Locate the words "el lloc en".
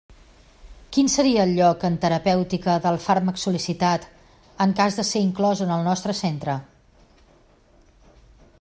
1.47-1.97